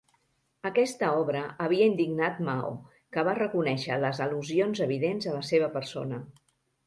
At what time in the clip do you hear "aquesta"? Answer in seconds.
0.67-1.09